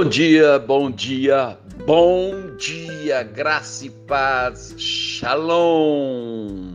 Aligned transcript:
Bom 0.00 0.08
dia, 0.08 0.58
bom 0.58 0.90
dia, 0.90 1.58
bom 1.84 2.56
dia, 2.56 3.22
graça 3.22 3.84
e 3.84 3.90
paz, 3.90 4.74
shalom. 4.78 6.72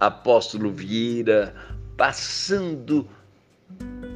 Apóstolo 0.00 0.72
Vieira, 0.72 1.54
passando 1.96 3.08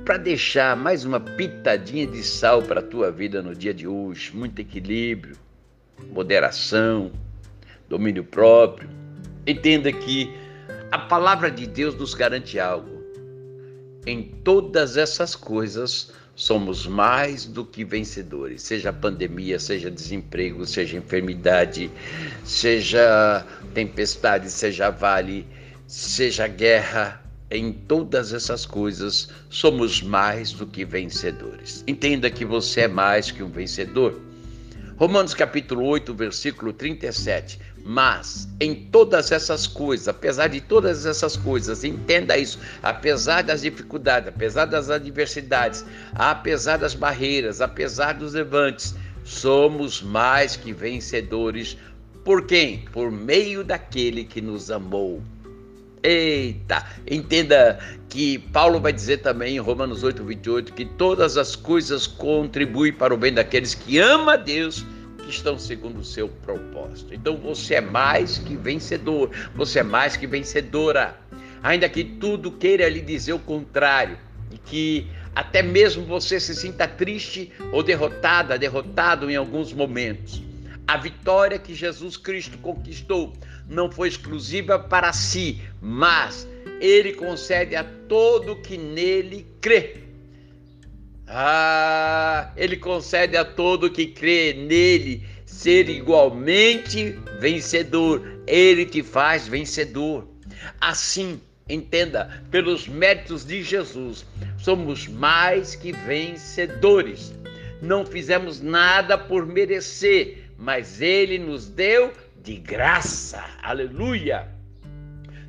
para 0.04 0.16
deixar 0.16 0.76
mais 0.76 1.04
uma 1.04 1.20
pitadinha 1.20 2.08
de 2.08 2.24
sal 2.24 2.60
para 2.60 2.80
a 2.80 2.82
tua 2.82 3.08
vida 3.12 3.40
no 3.40 3.54
dia 3.54 3.72
de 3.72 3.86
hoje. 3.86 4.34
Muito 4.34 4.58
equilíbrio, 4.58 5.36
moderação, 6.10 7.12
domínio 7.88 8.24
próprio. 8.24 8.90
Entenda 9.46 9.92
que 9.92 10.28
a 10.90 10.98
palavra 10.98 11.52
de 11.52 11.68
Deus 11.68 11.94
nos 11.94 12.14
garante 12.14 12.58
algo. 12.58 12.93
Em 14.06 14.22
todas 14.22 14.96
essas 14.96 15.34
coisas, 15.34 16.10
somos 16.36 16.86
mais 16.86 17.46
do 17.46 17.64
que 17.64 17.84
vencedores, 17.84 18.62
seja 18.62 18.92
pandemia, 18.92 19.58
seja 19.58 19.90
desemprego, 19.90 20.66
seja 20.66 20.96
enfermidade, 20.96 21.90
seja 22.44 23.46
tempestade, 23.72 24.50
seja 24.50 24.90
vale, 24.90 25.46
seja 25.86 26.46
guerra, 26.46 27.24
em 27.50 27.72
todas 27.72 28.32
essas 28.32 28.66
coisas 28.66 29.28
somos 29.48 30.02
mais 30.02 30.52
do 30.52 30.66
que 30.66 30.84
vencedores. 30.84 31.84
Entenda 31.86 32.30
que 32.30 32.44
você 32.44 32.82
é 32.82 32.88
mais 32.88 33.30
que 33.30 33.42
um 33.42 33.50
vencedor. 33.50 34.20
Romanos 34.96 35.34
capítulo 35.34 35.84
8, 35.86 36.14
versículo 36.14 36.72
37. 36.72 37.58
Mas 37.84 38.48
em 38.60 38.74
todas 38.74 39.32
essas 39.32 39.66
coisas, 39.66 40.06
apesar 40.06 40.46
de 40.46 40.60
todas 40.60 41.04
essas 41.04 41.36
coisas, 41.36 41.82
entenda 41.82 42.38
isso, 42.38 42.60
apesar 42.80 43.42
das 43.42 43.62
dificuldades, 43.62 44.28
apesar 44.28 44.66
das 44.66 44.90
adversidades, 44.90 45.84
apesar 46.14 46.76
das 46.76 46.94
barreiras, 46.94 47.60
apesar 47.60 48.12
dos 48.12 48.34
levantes, 48.34 48.94
somos 49.24 50.00
mais 50.00 50.54
que 50.54 50.72
vencedores. 50.72 51.76
Por 52.24 52.46
quem? 52.46 52.84
Por 52.92 53.10
meio 53.10 53.64
daquele 53.64 54.24
que 54.24 54.40
nos 54.40 54.70
amou. 54.70 55.20
Eita! 56.04 56.84
Entenda 57.10 57.78
que 58.10 58.38
Paulo 58.38 58.78
vai 58.78 58.92
dizer 58.92 59.22
também 59.22 59.56
em 59.56 59.58
Romanos 59.58 60.02
8, 60.02 60.22
28 60.22 60.74
que 60.74 60.84
todas 60.84 61.38
as 61.38 61.56
coisas 61.56 62.06
contribuem 62.06 62.92
para 62.92 63.14
o 63.14 63.16
bem 63.16 63.32
daqueles 63.32 63.74
que 63.74 63.98
amam 63.98 64.28
a 64.28 64.36
Deus, 64.36 64.84
que 65.16 65.30
estão 65.30 65.58
segundo 65.58 66.00
o 66.00 66.04
seu 66.04 66.28
propósito. 66.28 67.14
Então 67.14 67.38
você 67.38 67.76
é 67.76 67.80
mais 67.80 68.36
que 68.36 68.54
vencedor, 68.54 69.30
você 69.56 69.78
é 69.78 69.82
mais 69.82 70.14
que 70.14 70.26
vencedora. 70.26 71.18
Ainda 71.62 71.88
que 71.88 72.04
tudo 72.04 72.52
queira 72.52 72.86
lhe 72.86 73.00
dizer 73.00 73.32
o 73.32 73.38
contrário, 73.38 74.18
e 74.52 74.58
que 74.58 75.06
até 75.34 75.62
mesmo 75.62 76.04
você 76.04 76.38
se 76.38 76.54
sinta 76.54 76.86
triste 76.86 77.50
ou 77.72 77.82
derrotada, 77.82 78.58
derrotado 78.58 79.30
em 79.30 79.36
alguns 79.36 79.72
momentos. 79.72 80.42
A 80.86 80.98
vitória 80.98 81.58
que 81.58 81.74
Jesus 81.74 82.18
Cristo 82.18 82.58
conquistou 82.58 83.32
não 83.68 83.90
foi 83.90 84.08
exclusiva 84.08 84.78
para 84.78 85.12
si, 85.12 85.60
mas 85.80 86.46
ele 86.80 87.12
concede 87.12 87.76
a 87.76 87.84
todo 88.08 88.56
que 88.56 88.76
nele 88.76 89.46
crê. 89.60 89.96
Ah, 91.26 92.52
ele 92.56 92.76
concede 92.76 93.36
a 93.36 93.44
todo 93.44 93.90
que 93.90 94.06
crê 94.06 94.52
nele 94.52 95.26
ser 95.46 95.88
igualmente 95.88 97.18
vencedor. 97.40 98.22
Ele 98.46 98.84
te 98.84 99.02
faz 99.02 99.48
vencedor. 99.48 100.28
Assim, 100.80 101.40
entenda, 101.68 102.44
pelos 102.50 102.86
méritos 102.86 103.44
de 103.44 103.62
Jesus, 103.62 104.26
somos 104.58 105.08
mais 105.08 105.74
que 105.74 105.92
vencedores. 105.92 107.32
Não 107.80 108.04
fizemos 108.04 108.60
nada 108.60 109.16
por 109.16 109.46
merecer, 109.46 110.50
mas 110.58 111.00
ele 111.00 111.38
nos 111.38 111.68
deu 111.68 112.12
de 112.44 112.56
graça. 112.56 113.42
Aleluia! 113.62 114.46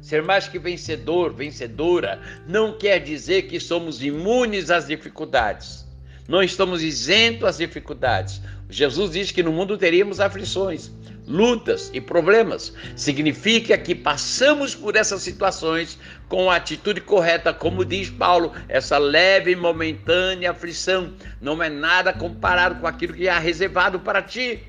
Ser 0.02 0.24
mais 0.24 0.48
que 0.48 0.58
vencedor, 0.58 1.34
vencedora, 1.34 2.22
não 2.48 2.78
quer 2.78 3.00
dizer 3.00 3.44
que 3.44 3.60
somos 3.60 4.02
imunes 4.02 4.72
às 4.72 4.88
dificuldades. 4.88 5.86
Não 6.28 6.42
estamos 6.42 6.82
isentos 6.82 7.44
às 7.44 7.58
dificuldades. 7.58 8.42
Jesus 8.70 9.12
diz 9.12 9.30
que 9.30 9.44
no 9.44 9.52
mundo 9.52 9.78
teríamos 9.78 10.22
aflições, 10.22 10.90
lutas 11.28 11.92
e 11.94 12.00
problemas. 12.00 12.74
Significa 12.96 13.78
que 13.78 13.94
passamos 13.94 14.74
por 14.74 14.96
essas 14.96 15.22
situações 15.22 16.00
com 16.30 16.50
a 16.50 16.56
atitude 16.56 17.02
correta, 17.02 17.54
como 17.54 17.84
diz 17.84 18.10
Paulo, 18.10 18.54
essa 18.70 18.98
leve 18.98 19.52
e 19.52 19.56
momentânea 19.56 20.52
aflição 20.52 21.14
não 21.42 21.62
é 21.62 21.70
nada 21.70 22.14
comparado 22.14 22.80
com 22.80 22.88
aquilo 22.88 23.14
que 23.14 23.28
é 23.28 23.38
reservado 23.38 24.00
para 24.00 24.22
ti. 24.22 24.64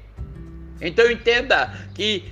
Então 0.81 1.11
entenda 1.11 1.73
que 1.95 2.31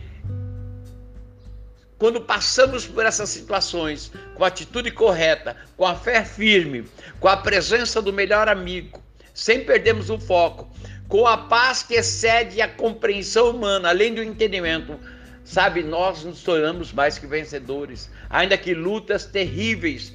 quando 1.99 2.21
passamos 2.21 2.87
por 2.87 3.06
essas 3.06 3.28
situações 3.28 4.12
com 4.34 4.44
a 4.44 4.49
atitude 4.49 4.91
correta, 4.91 5.56
com 5.77 5.87
a 5.87 5.94
fé 5.94 6.25
firme, 6.25 6.84
com 7.21 7.28
a 7.28 7.37
presença 7.37 8.03
do 8.03 8.12
melhor 8.12 8.49
amigo, 8.49 9.03
sem 9.33 9.65
perdermos 9.65 10.10
o 10.10 10.19
foco, 10.19 10.71
com 11.09 11.27
a 11.27 11.37
paz 11.37 11.83
que 11.83 11.94
excede 11.94 12.60
a 12.60 12.69
compreensão 12.69 13.50
humana, 13.50 13.88
além 13.88 14.15
do 14.15 14.22
entendimento, 14.22 14.99
sabe, 15.44 15.83
nós 15.83 16.25
nos 16.25 16.43
tornamos 16.43 16.93
mais 16.93 17.19
que 17.19 17.27
vencedores, 17.27 18.10
ainda 18.28 18.59
que 18.59 18.75
lutas 18.75 19.25
terríveis 19.25 20.12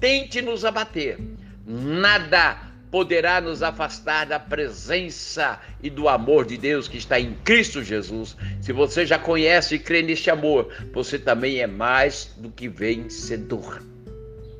tente 0.00 0.40
nos 0.40 0.64
abater. 0.64 1.18
Nada 1.66 2.67
poderá 2.90 3.40
nos 3.40 3.62
afastar 3.62 4.26
da 4.26 4.38
presença 4.38 5.60
e 5.82 5.90
do 5.90 6.08
amor 6.08 6.46
de 6.46 6.56
Deus 6.56 6.88
que 6.88 6.96
está 6.96 7.20
em 7.20 7.34
Cristo 7.44 7.82
Jesus. 7.82 8.36
Se 8.60 8.72
você 8.72 9.04
já 9.04 9.18
conhece 9.18 9.74
e 9.74 9.78
crê 9.78 10.02
neste 10.02 10.30
amor, 10.30 10.72
você 10.92 11.18
também 11.18 11.58
é 11.58 11.66
mais 11.66 12.34
do 12.36 12.50
que 12.50 12.68
vencedor. 12.68 13.82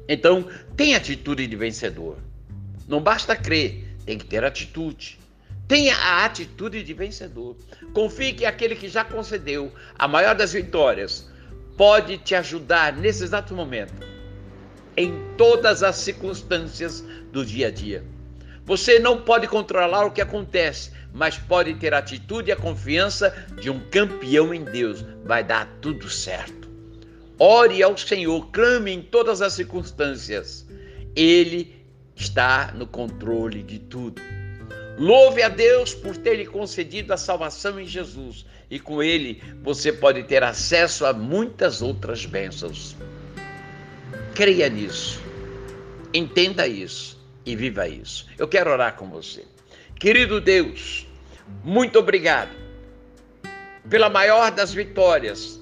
Então, 0.09 0.47
tenha 0.77 0.97
atitude 0.97 1.47
de 1.47 1.57
vencedor. 1.57 2.19
Não 2.87 3.01
basta 3.01 3.37
crer, 3.37 3.97
tem 4.05 4.17
que 4.17 4.25
ter 4.25 4.45
atitude. 4.45 5.19
Tenha 5.67 5.95
a 5.95 6.25
atitude 6.25 6.83
de 6.83 6.95
vencedor. 6.95 7.55
Confie 7.93 8.33
que 8.33 8.47
aquele 8.47 8.75
que 8.75 8.89
já 8.89 9.05
concedeu 9.05 9.71
a 9.99 10.09
maior 10.09 10.35
das 10.35 10.55
vitórias 10.55 11.29
pode 11.77 12.17
te 12.19 12.35
ajudar 12.35 12.93
nesse 12.95 13.23
exato 13.23 13.55
momento, 13.55 13.95
em 14.97 15.13
todas 15.37 15.83
as 15.83 15.97
circunstâncias 15.97 17.05
do 17.31 17.45
dia 17.45 17.69
a 17.69 17.71
dia. 17.71 18.03
Você 18.69 18.99
não 18.99 19.23
pode 19.23 19.49
controlar 19.49 20.05
o 20.05 20.11
que 20.11 20.21
acontece, 20.21 20.91
mas 21.11 21.39
pode 21.39 21.73
ter 21.77 21.95
a 21.95 21.99
atitude 21.99 22.51
e 22.51 22.53
a 22.53 22.57
confiança 22.57 23.35
de 23.59 23.71
um 23.71 23.81
campeão 23.89 24.53
em 24.53 24.63
Deus. 24.63 25.03
Vai 25.25 25.43
dar 25.43 25.67
tudo 25.81 26.11
certo. 26.11 26.69
Ore 27.39 27.83
ao 27.83 27.97
Senhor, 27.97 28.51
clame 28.51 28.93
em 28.93 29.01
todas 29.01 29.41
as 29.41 29.55
circunstâncias. 29.55 30.67
Ele 31.17 31.83
está 32.15 32.71
no 32.77 32.87
controle 32.87 33.63
de 33.63 33.79
tudo. 33.79 34.21
Louve 34.99 35.43
a 35.43 35.49
Deus 35.49 35.95
por 35.95 36.15
ter 36.19 36.37
lhe 36.37 36.45
concedido 36.45 37.15
a 37.15 37.17
salvação 37.17 37.81
em 37.81 37.87
Jesus 37.87 38.45
e 38.71 38.79
com 38.79 39.03
ele 39.03 39.43
você 39.63 39.91
pode 39.91 40.25
ter 40.25 40.43
acesso 40.43 41.07
a 41.07 41.15
muitas 41.15 41.81
outras 41.81 42.27
bênçãos. 42.27 42.95
Creia 44.35 44.69
nisso. 44.69 45.23
Entenda 46.13 46.69
isso 46.69 47.18
e 47.49 47.57
viva 47.57 47.89
isso. 47.89 48.27
Eu 48.37 48.47
quero 48.47 48.71
orar 48.71 48.95
com 48.95 49.09
você. 49.09 49.43
Querido 49.99 50.39
Deus, 50.39 51.07
muito 51.65 51.99
obrigado 51.99 52.51
pela 53.89 54.11
maior 54.11 54.51
das 54.51 54.75
vitórias, 54.75 55.59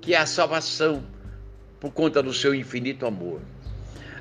que 0.00 0.14
é 0.14 0.16
a 0.16 0.24
salvação 0.24 1.04
por 1.78 1.92
conta 1.92 2.22
do 2.22 2.32
seu 2.32 2.54
infinito 2.54 3.04
amor. 3.04 3.42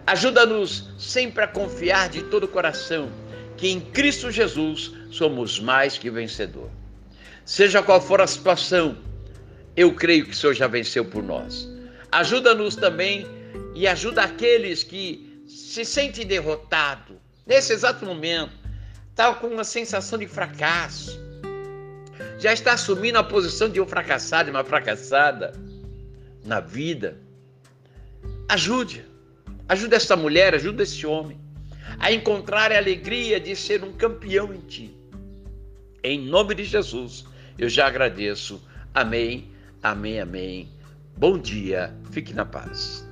Ajuda-nos 0.06 0.89
sempre 1.00 1.45
a 1.45 1.47
confiar 1.47 2.09
de 2.09 2.21
todo 2.23 2.44
o 2.44 2.50
coração 2.50 3.09
que 3.56 3.69
em 3.69 3.79
Cristo 3.79 4.29
Jesus 4.29 4.91
somos 5.09 5.57
mais 5.57 5.97
que 5.97 6.09
vencedor. 6.09 6.69
Seja 7.45 7.81
qual 7.81 8.01
for 8.01 8.19
a 8.19 8.27
situação, 8.27 8.97
eu 9.73 9.94
creio 9.94 10.25
que 10.25 10.31
o 10.31 10.35
Senhor 10.35 10.53
já 10.53 10.68
venceu 10.68 11.06
por 11.06 11.23
nós. 11.23 11.65
Ajuda-nos 12.11 12.75
também 12.75 13.25
e 13.73 13.88
ajuda 13.88 14.23
aqueles 14.23 14.83
que 14.83 15.34
se 15.56 15.86
sente 15.86 16.25
derrotado, 16.25 17.18
nesse 17.48 17.72
exato 17.72 18.06
momento, 18.06 18.52
está 19.10 19.34
com 19.34 19.48
uma 19.48 19.63
sensação 19.63 20.19
de 20.19 20.28
fracasso, 20.28 21.18
já 22.38 22.52
está 22.52 22.74
assumindo 22.74 23.18
a 23.18 23.24
posição 23.24 23.69
de 23.69 23.80
um 23.80 23.88
fracassado 23.88 24.50
e 24.50 24.52
uma 24.52 24.66
fracassada 24.66 25.54
na 26.44 26.60
vida, 26.60 27.18
ajude, 28.50 29.06
ajude 29.69 29.96
essa 29.96 30.18
mulher, 30.18 30.54
ajude 30.54 30.84
esse 30.84 31.07
homem 31.07 31.40
a 32.00 32.12
encontrar 32.12 32.74
a 32.74 32.78
alegria 32.78 33.40
de 33.40 33.56
ser 33.56 33.81
um 33.81 33.94
campeão 33.94 34.54
em 34.54 34.60
ti. 34.60 34.94
Em 36.04 36.19
nome 36.19 36.54
de 36.54 36.66
Jesus, 36.66 37.25
eu 37.57 37.69
já 37.69 37.88
agradeço. 37.88 38.62
Amém, 38.94 39.50
amém, 39.81 40.19
amém. 40.19 40.69
Bom 41.16 41.40
dia, 41.40 41.96
fique 42.12 42.34
na 42.34 42.44
paz. 42.44 43.07